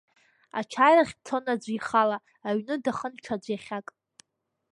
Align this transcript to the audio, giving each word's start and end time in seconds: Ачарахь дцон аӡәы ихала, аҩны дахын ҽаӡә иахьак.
Ачарахь 0.59 1.13
дцон 1.17 1.45
аӡәы 1.53 1.73
ихала, 1.77 2.17
аҩны 2.47 2.75
дахын 2.83 3.13
ҽаӡә 3.23 3.49
иахьак. 3.51 3.87